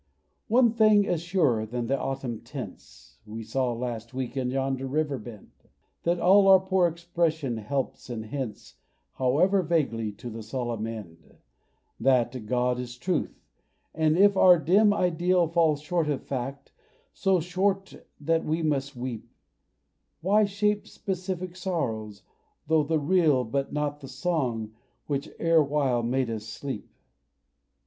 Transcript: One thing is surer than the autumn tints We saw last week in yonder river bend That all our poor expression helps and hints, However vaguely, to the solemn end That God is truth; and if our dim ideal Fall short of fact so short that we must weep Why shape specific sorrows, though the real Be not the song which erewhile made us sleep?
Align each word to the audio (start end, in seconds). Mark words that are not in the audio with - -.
One 0.47 0.73
thing 0.73 1.03
is 1.03 1.21
surer 1.21 1.63
than 1.63 1.85
the 1.85 1.95
autumn 1.95 2.41
tints 2.41 3.19
We 3.23 3.43
saw 3.43 3.71
last 3.71 4.15
week 4.15 4.35
in 4.35 4.49
yonder 4.49 4.87
river 4.87 5.19
bend 5.19 5.51
That 6.01 6.19
all 6.19 6.47
our 6.47 6.59
poor 6.59 6.87
expression 6.87 7.57
helps 7.57 8.09
and 8.09 8.25
hints, 8.25 8.77
However 9.17 9.61
vaguely, 9.61 10.11
to 10.13 10.31
the 10.31 10.41
solemn 10.41 10.87
end 10.87 11.35
That 11.99 12.47
God 12.47 12.79
is 12.79 12.97
truth; 12.97 13.45
and 13.93 14.17
if 14.17 14.35
our 14.35 14.57
dim 14.57 14.91
ideal 14.91 15.47
Fall 15.47 15.75
short 15.75 16.09
of 16.09 16.23
fact 16.23 16.71
so 17.13 17.39
short 17.39 17.93
that 18.19 18.43
we 18.43 18.63
must 18.63 18.95
weep 18.95 19.29
Why 20.21 20.45
shape 20.45 20.87
specific 20.87 21.55
sorrows, 21.55 22.23
though 22.65 22.81
the 22.81 22.97
real 22.97 23.43
Be 23.43 23.65
not 23.69 23.99
the 23.99 24.07
song 24.07 24.73
which 25.05 25.29
erewhile 25.39 26.01
made 26.01 26.31
us 26.31 26.47
sleep? 26.47 26.89